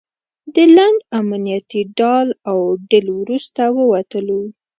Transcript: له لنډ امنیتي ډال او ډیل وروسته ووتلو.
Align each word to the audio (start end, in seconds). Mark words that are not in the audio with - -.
له 0.57 0.65
لنډ 0.77 0.99
امنیتي 1.19 1.81
ډال 1.97 2.27
او 2.49 2.59
ډیل 2.89 3.07
وروسته 3.19 3.63
ووتلو. 3.77 4.41